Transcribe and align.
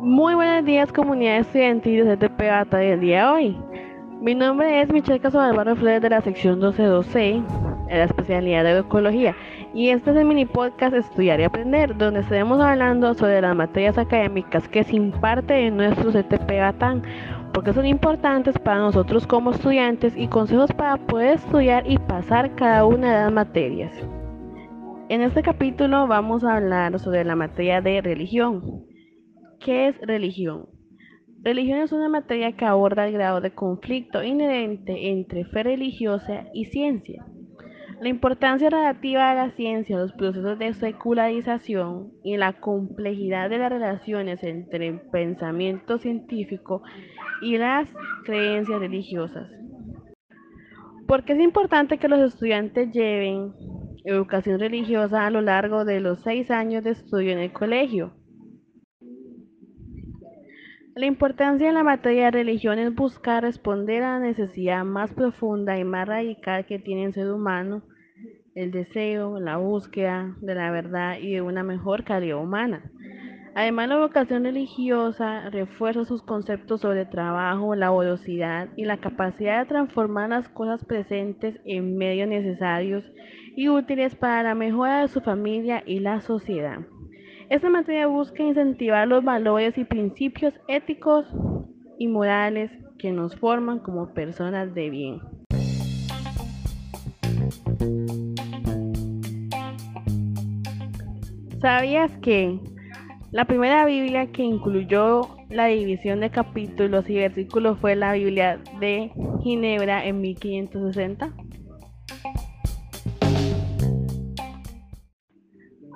Muy 0.00 0.36
buenos 0.36 0.64
días 0.64 0.92
comunidad 0.92 1.38
estudiantil 1.38 2.04
de 2.04 2.16
CTP 2.16 2.38
Bata 2.38 2.78
del 2.78 3.00
día 3.00 3.24
de 3.24 3.32
hoy. 3.32 3.58
Mi 4.20 4.32
nombre 4.32 4.80
es 4.80 4.92
Michelle 4.92 5.18
Caso 5.18 5.40
Álvaro 5.40 5.74
Flores 5.74 6.00
de 6.00 6.10
la 6.10 6.20
sección 6.20 6.60
1212 6.60 7.30
en 7.30 7.44
la 7.88 8.04
especialidad 8.04 8.62
de 8.62 8.78
ecología 8.78 9.34
y 9.74 9.88
este 9.88 10.12
es 10.12 10.16
el 10.16 10.24
mini 10.24 10.46
podcast 10.46 10.94
Estudiar 10.94 11.40
y 11.40 11.44
Aprender 11.44 11.96
donde 11.96 12.20
estaremos 12.20 12.60
hablando 12.60 13.12
sobre 13.14 13.40
las 13.40 13.56
materias 13.56 13.98
académicas 13.98 14.68
que 14.68 14.84
se 14.84 14.94
imparten 14.94 15.56
en 15.56 15.76
nuestro 15.76 16.12
CTP 16.12 16.48
Batán 16.60 17.02
porque 17.52 17.72
son 17.72 17.84
importantes 17.84 18.56
para 18.56 18.78
nosotros 18.78 19.26
como 19.26 19.50
estudiantes 19.50 20.16
y 20.16 20.28
consejos 20.28 20.70
para 20.74 20.96
poder 20.96 21.38
estudiar 21.38 21.90
y 21.90 21.98
pasar 21.98 22.54
cada 22.54 22.84
una 22.84 23.16
de 23.16 23.24
las 23.24 23.32
materias. 23.32 23.92
En 25.08 25.22
este 25.22 25.42
capítulo 25.42 26.06
vamos 26.06 26.44
a 26.44 26.54
hablar 26.54 27.00
sobre 27.00 27.24
la 27.24 27.34
materia 27.34 27.80
de 27.80 28.00
religión. 28.00 28.87
¿Qué 29.60 29.88
es 29.88 29.98
religión? 30.00 30.68
Religión 31.42 31.80
es 31.80 31.92
una 31.92 32.08
materia 32.08 32.52
que 32.52 32.64
aborda 32.64 33.06
el 33.06 33.12
grado 33.12 33.40
de 33.40 33.54
conflicto 33.54 34.22
inherente 34.22 35.10
entre 35.10 35.44
fe 35.44 35.62
religiosa 35.62 36.46
y 36.52 36.66
ciencia. 36.66 37.24
La 38.00 38.08
importancia 38.08 38.70
relativa 38.70 39.30
a 39.30 39.34
la 39.34 39.50
ciencia, 39.50 39.98
los 39.98 40.12
procesos 40.12 40.58
de 40.58 40.72
secularización 40.74 42.12
y 42.22 42.36
la 42.36 42.54
complejidad 42.54 43.50
de 43.50 43.58
las 43.58 43.70
relaciones 43.70 44.42
entre 44.42 44.88
el 44.88 45.00
pensamiento 45.10 45.98
científico 45.98 46.82
y 47.42 47.56
las 47.56 47.88
creencias 48.24 48.78
religiosas. 48.78 49.50
¿Por 51.06 51.24
qué 51.24 51.32
es 51.32 51.40
importante 51.40 51.98
que 51.98 52.08
los 52.08 52.20
estudiantes 52.20 52.92
lleven 52.92 53.52
educación 54.04 54.58
religiosa 54.58 55.26
a 55.26 55.30
lo 55.30 55.40
largo 55.40 55.84
de 55.84 56.00
los 56.00 56.20
seis 56.22 56.50
años 56.50 56.84
de 56.84 56.90
estudio 56.90 57.32
en 57.32 57.38
el 57.38 57.52
colegio. 57.52 58.12
La 60.98 61.06
importancia 61.06 61.68
de 61.68 61.72
la 61.72 61.84
materia 61.84 62.24
de 62.24 62.30
religión 62.32 62.80
es 62.80 62.92
buscar 62.92 63.44
responder 63.44 64.02
a 64.02 64.18
la 64.18 64.18
necesidad 64.18 64.84
más 64.84 65.12
profunda 65.12 65.78
y 65.78 65.84
más 65.84 66.08
radical 66.08 66.66
que 66.66 66.80
tiene 66.80 67.04
el 67.04 67.14
ser 67.14 67.30
humano, 67.30 67.82
el 68.56 68.72
deseo, 68.72 69.38
la 69.38 69.58
búsqueda 69.58 70.34
de 70.40 70.56
la 70.56 70.72
verdad 70.72 71.18
y 71.20 71.34
de 71.34 71.40
una 71.40 71.62
mejor 71.62 72.02
calidad 72.02 72.42
humana. 72.42 72.90
Además, 73.54 73.90
la 73.90 73.98
vocación 73.98 74.42
religiosa 74.42 75.48
refuerza 75.50 76.04
sus 76.04 76.20
conceptos 76.24 76.80
sobre 76.80 77.06
trabajo, 77.06 77.76
laboriosidad 77.76 78.70
y 78.74 78.84
la 78.84 78.96
capacidad 78.96 79.60
de 79.60 79.68
transformar 79.68 80.30
las 80.30 80.48
cosas 80.48 80.84
presentes 80.84 81.60
en 81.64 81.96
medios 81.96 82.28
necesarios 82.28 83.04
y 83.54 83.68
útiles 83.68 84.16
para 84.16 84.42
la 84.42 84.56
mejora 84.56 85.02
de 85.02 85.08
su 85.08 85.20
familia 85.20 85.80
y 85.86 86.00
la 86.00 86.22
sociedad. 86.22 86.80
Esta 87.50 87.70
materia 87.70 88.06
busca 88.06 88.42
incentivar 88.42 89.08
los 89.08 89.24
valores 89.24 89.78
y 89.78 89.84
principios 89.84 90.52
éticos 90.68 91.24
y 91.98 92.06
morales 92.06 92.70
que 92.98 93.10
nos 93.10 93.34
forman 93.36 93.78
como 93.78 94.12
personas 94.12 94.74
de 94.74 94.90
bien. 94.90 95.20
¿Sabías 101.62 102.12
que 102.18 102.60
la 103.30 103.46
primera 103.46 103.86
Biblia 103.86 104.30
que 104.30 104.42
incluyó 104.42 105.22
la 105.48 105.66
división 105.68 106.20
de 106.20 106.28
capítulos 106.28 107.08
y 107.08 107.14
versículos 107.14 107.78
fue 107.78 107.96
la 107.96 108.12
Biblia 108.12 108.60
de 108.78 109.10
Ginebra 109.42 110.04
en 110.04 110.20
1560? 110.20 111.32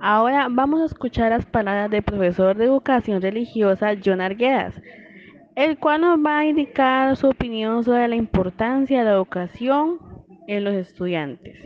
Ahora 0.05 0.49
vamos 0.51 0.81
a 0.81 0.87
escuchar 0.87 1.31
las 1.31 1.47
palabras 1.47 1.89
del 1.89 2.03
profesor 2.03 2.57
de 2.57 2.65
educación 2.65 3.23
religiosa 3.23 3.95
John 4.05 4.21
Arguedas, 4.21 4.75
el 5.55 5.79
cual 5.79 6.01
nos 6.01 6.19
va 6.19 6.41
a 6.41 6.45
indicar 6.45 7.17
su 7.17 7.29
opinión 7.29 7.85
sobre 7.85 8.09
la 8.09 8.17
importancia 8.17 8.99
de 8.99 9.05
la 9.05 9.13
educación 9.13 10.01
en 10.49 10.65
los 10.65 10.75
estudiantes. 10.75 11.57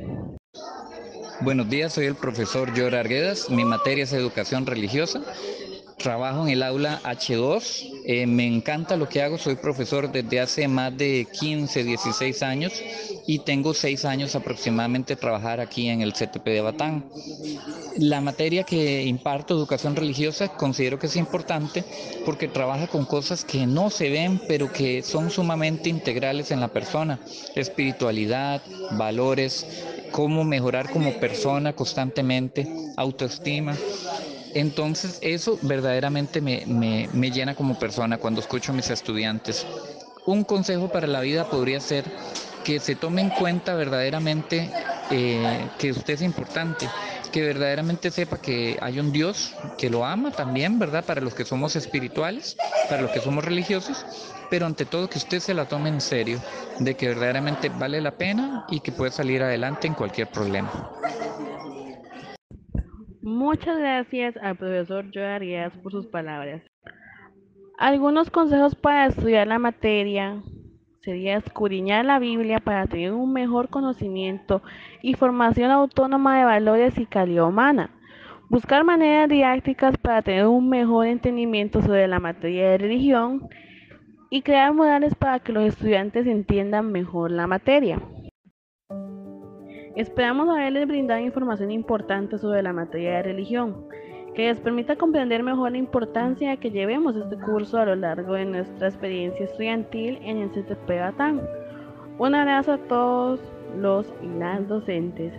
Buenos 1.41 1.70
días, 1.70 1.94
soy 1.94 2.04
el 2.04 2.14
profesor 2.14 2.69
John 2.76 2.92
Arguedas, 2.92 3.48
mi 3.48 3.64
materia 3.64 4.04
es 4.04 4.12
educación 4.12 4.66
religiosa 4.66 5.22
trabajo 5.96 6.42
en 6.42 6.50
el 6.50 6.62
aula 6.62 7.00
H2. 7.02 8.02
Eh, 8.04 8.26
me 8.26 8.46
encanta 8.46 8.96
lo 8.96 9.08
que 9.08 9.22
hago. 9.22 9.38
Soy 9.38 9.56
profesor 9.56 10.10
desde 10.10 10.40
hace 10.40 10.68
más 10.68 10.96
de 10.96 11.26
15, 11.40 11.84
16 11.84 12.42
años 12.42 12.72
y 13.26 13.40
tengo 13.40 13.74
6 13.74 14.04
años 14.04 14.34
aproximadamente 14.34 15.16
trabajar 15.16 15.60
aquí 15.60 15.88
en 15.88 16.02
el 16.02 16.12
CTP 16.12 16.44
de 16.44 16.60
Batán. 16.60 17.04
La 17.98 18.20
materia 18.20 18.64
que 18.64 19.04
imparto, 19.04 19.54
educación 19.54 19.96
religiosa, 19.96 20.48
considero 20.48 20.98
que 20.98 21.06
es 21.06 21.16
importante 21.16 21.84
porque 22.24 22.48
trabaja 22.48 22.86
con 22.86 23.04
cosas 23.04 23.44
que 23.44 23.66
no 23.66 23.90
se 23.90 24.10
ven, 24.10 24.40
pero 24.46 24.72
que 24.72 25.02
son 25.02 25.30
sumamente 25.30 25.88
integrales 25.88 26.50
en 26.50 26.60
la 26.60 26.68
persona. 26.68 27.18
Espiritualidad, 27.54 28.62
valores, 28.92 29.66
cómo 30.12 30.44
mejorar 30.44 30.90
como 30.90 31.12
persona 31.14 31.72
constantemente, 31.72 32.66
autoestima. 32.96 33.76
Entonces 34.56 35.19
eso 35.21 35.59
verdaderamente 35.61 36.41
me, 36.41 37.31
llena 37.31 37.55
como 37.55 37.78
persona 37.78 38.17
cuando 38.17 38.41
escucho 38.41 38.72
a 38.72 38.75
mis 38.75 38.89
estudiantes. 38.89 39.67
Un 40.25 40.44
consejo 40.44 40.89
para 40.89 41.06
la 41.06 41.21
vida 41.21 41.44
podría 41.44 41.78
ser 41.78 42.11
que 42.65 42.81
se 42.81 42.97
tome 42.97 43.21
en 43.21 43.28
cuenta 43.28 43.75
verdaderamente 43.75 44.71
eh, 45.11 45.69
que 45.78 45.91
usted 45.91 46.15
es 46.15 46.22
importante, 46.22 46.89
que 47.33 47.43
verdaderamente 47.43 48.11
sepa 48.11 48.39
que 48.39 48.78
hay 48.81 48.99
un 48.99 49.12
Dios 49.12 49.53
que 49.77 49.91
lo 49.91 50.06
ama 50.06 50.31
también, 50.31 50.78
¿verdad? 50.78 51.05
Para 51.05 51.21
los 51.21 51.34
que 51.34 51.44
somos 51.44 51.77
espirituales, 51.77 52.56
para 52.88 53.03
los 53.03 53.11
que 53.11 53.21
somos 53.21 53.44
religiosos, 53.44 54.06
pero 54.49 54.65
ante 54.65 54.87
todo 54.87 55.11
que 55.11 55.19
usted 55.19 55.41
se 55.41 55.53
la 55.53 55.67
tome 55.67 55.91
en 55.91 56.00
serio, 56.00 56.41
de 56.78 56.94
que 56.94 57.09
verdaderamente 57.09 57.69
vale 57.69 58.00
la 58.00 58.12
pena 58.12 58.65
y 58.71 58.81
que 58.81 58.91
puede 58.91 59.11
salir 59.11 59.43
adelante 59.43 59.87
en 59.87 59.93
cualquier 59.93 60.28
problema. 60.28 60.71
Muchas 63.26 63.76
gracias 63.76 64.37
al 64.37 64.54
profesor 64.54 65.06
Joe 65.12 65.26
Arias 65.26 65.76
por 65.78 65.91
sus 65.91 66.06
palabras. 66.06 66.62
Algunos 67.76 68.31
consejos 68.31 68.76
para 68.76 69.06
estudiar 69.06 69.48
la 69.48 69.59
materia 69.59 70.41
sería 71.00 71.38
escudriñar 71.38 72.04
la 72.04 72.20
Biblia 72.20 72.60
para 72.60 72.87
tener 72.87 73.10
un 73.10 73.32
mejor 73.32 73.69
conocimiento 73.69 74.62
y 75.03 75.14
formación 75.14 75.72
autónoma 75.72 76.38
de 76.38 76.44
valores 76.44 76.97
y 76.98 77.06
calidad 77.06 77.48
humana. 77.48 77.91
Buscar 78.48 78.84
maneras 78.84 79.28
didácticas 79.28 79.98
para 79.98 80.22
tener 80.22 80.47
un 80.47 80.69
mejor 80.69 81.08
entendimiento 81.08 81.82
sobre 81.82 82.06
la 82.06 82.20
materia 82.20 82.70
de 82.70 82.78
religión 82.78 83.48
y 84.31 84.43
crear 84.43 84.72
modales 84.72 85.16
para 85.16 85.41
que 85.41 85.53
los 85.53 85.64
estudiantes 85.64 86.28
entiendan 86.28 86.93
mejor 86.93 87.32
la 87.32 87.48
materia. 87.48 88.00
Esperamos 89.96 90.46
haberles 90.50 90.86
brindado 90.86 91.22
información 91.22 91.70
importante 91.70 92.36
sobre 92.36 92.62
la 92.62 92.74
materia 92.74 93.16
de 93.16 93.22
religión, 93.22 93.86
que 94.34 94.48
les 94.48 94.60
permita 94.60 94.96
comprender 94.96 95.42
mejor 95.42 95.72
la 95.72 95.78
importancia 95.78 96.58
que 96.58 96.70
llevemos 96.70 97.16
este 97.16 97.38
curso 97.38 97.78
a 97.78 97.86
lo 97.86 97.96
largo 97.96 98.34
de 98.34 98.44
nuestra 98.44 98.88
experiencia 98.88 99.46
estudiantil 99.46 100.18
en 100.22 100.36
el 100.36 100.50
CTP 100.50 100.86
Batán. 101.00 101.40
Un 102.18 102.34
abrazo 102.34 102.74
a 102.74 102.78
todos 102.78 103.40
los 103.80 104.06
y 104.22 104.38
las 104.38 104.68
docentes 104.68 105.32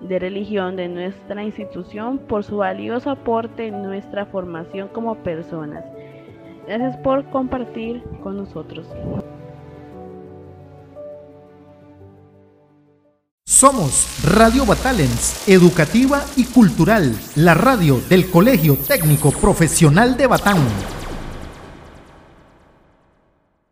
de 0.00 0.18
religión 0.20 0.76
de 0.76 0.86
nuestra 0.86 1.42
institución 1.42 2.18
por 2.18 2.44
su 2.44 2.58
valioso 2.58 3.10
aporte 3.10 3.66
en 3.66 3.82
nuestra 3.82 4.26
formación 4.26 4.86
como 4.92 5.16
personas. 5.16 5.84
Gracias 6.68 6.96
por 6.98 7.24
compartir 7.30 8.00
con 8.22 8.36
nosotros. 8.36 8.88
Somos 13.58 14.06
Radio 14.22 14.64
Batalens, 14.64 15.48
educativa 15.48 16.24
y 16.36 16.44
cultural, 16.44 17.12
la 17.34 17.54
radio 17.54 18.00
del 18.08 18.30
Colegio 18.30 18.76
Técnico 18.76 19.32
Profesional 19.32 20.16
de 20.16 20.28
Batán. 20.28 20.58